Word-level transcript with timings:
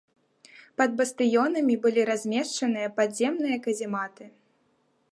Пад 0.81 0.95
бастыёнамі 1.01 1.75
былі 1.85 2.01
размешчаныя 2.11 2.87
падземныя 2.99 3.57
казематы. 3.67 4.25